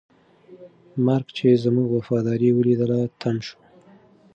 [1.05, 3.59] مرګ چې زموږ وفاداري ولیدله، تم شو.